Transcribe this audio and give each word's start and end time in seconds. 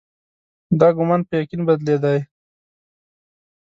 دا 0.79 0.87
ګومان 0.97 1.21
په 1.27 1.33
یقین 1.41 1.61
بدلېدی. 1.67 2.19